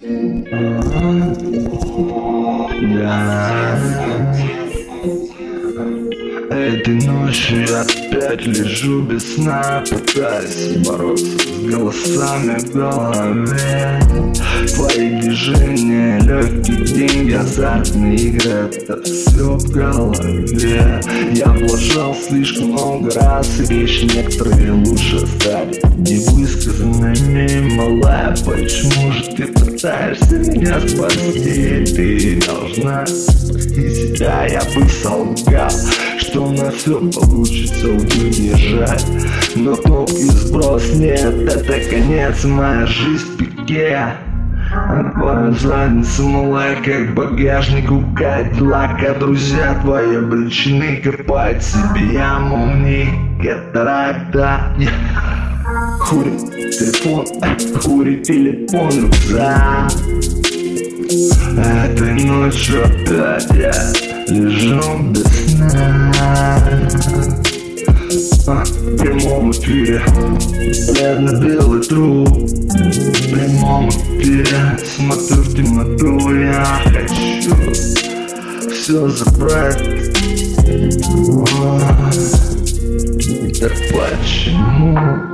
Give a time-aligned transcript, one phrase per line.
[0.00, 0.10] Да.
[6.50, 14.00] Этой ночью я опять лежу без сна Пытаюсь бороться с голосами в голове.
[14.74, 21.00] Твои движения, легкие деньги, азартные игры Это все в голове.
[21.32, 28.97] Я облажал слишком много раз И вещи некоторые лучше оставить Невысказанными, малая Почему
[29.36, 31.84] ты пытаешься меня спасти?
[31.94, 35.70] Ты должна спасти себя, я бы солгал
[36.28, 39.06] что у нас все получится выдержать
[39.56, 44.12] Но кнопки сброс нет, это конец, моя жизнь в пике.
[45.14, 46.22] Твоя задница
[46.84, 49.14] как багажник у Кадиллака.
[49.18, 53.08] Друзья твои обречены копать себе яму в них
[53.42, 54.74] Катаракта
[56.08, 56.30] Хури
[56.70, 57.26] телефон,
[57.82, 59.92] хури телефон, рюкзак
[61.52, 63.74] Этой ночью опять я
[64.28, 66.56] лежу без сна.
[68.46, 70.00] А, В прямом эфире
[70.88, 72.30] Бледно-белый труп.
[72.30, 77.54] В прямом эфире Смотрю в темноту Я хочу
[78.72, 79.76] Все забрать.
[83.60, 85.27] Так почему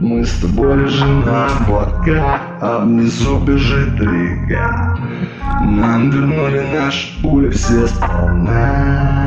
[0.00, 4.98] мы с тобой лежим на облаках, а внизу бежит река.
[5.62, 9.24] Нам вернули наши пули все сполна.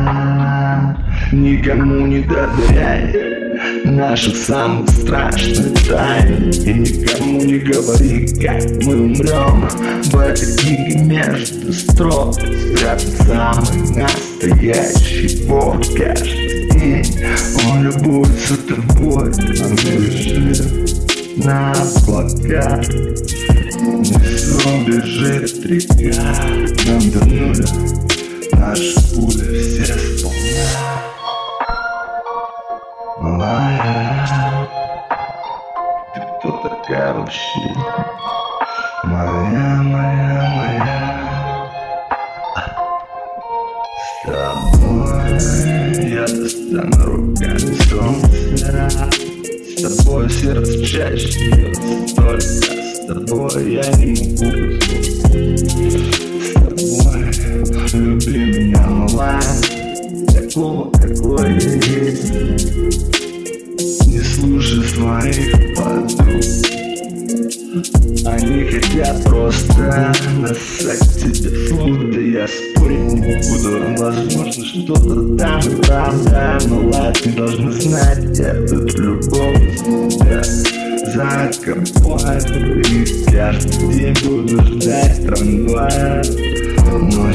[1.31, 3.37] Никому не доверяй
[3.83, 9.67] Наших самых страшных тайн И никому не говори, как мы умрем
[10.03, 16.66] В этой книге между строк Спрятан самый настоящий день
[17.69, 20.63] Он любуется тобой Он лежит
[21.37, 22.81] на облаках
[24.61, 26.23] все бежит река
[26.85, 27.97] Нам вернули
[28.67, 30.37] наши пули все сполна.
[33.19, 34.69] Моя
[36.13, 37.73] Ты кто такая вообще?
[39.03, 40.97] Моя, моя, моя.
[44.03, 44.76] С
[45.29, 48.89] я достану руками солнце
[49.77, 51.51] С тобой сердце чаще
[52.15, 52.77] только
[53.07, 54.79] тобой я не могу
[56.75, 59.41] С тобой люби меня, малая
[60.27, 62.75] Такого, какой я есть
[64.07, 65.56] Не слушай подруг
[68.37, 71.49] они хотят просто насать тебе
[72.13, 73.69] Да я спорить не буду.
[73.97, 79.77] Возможно, что-то там и правда Но ладно, ты должна знать Этот любовь
[80.09, 80.43] тебя
[81.13, 82.41] закопаю
[82.81, 86.23] И каждый день буду ждать трамвая
[86.91, 87.26] Ночью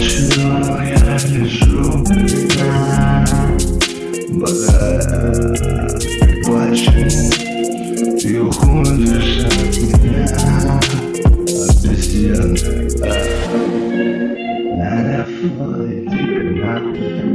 [12.53, 12.59] Uh,
[14.77, 15.27] not enough
[15.57, 16.05] fun.
[16.61, 17.32] Not.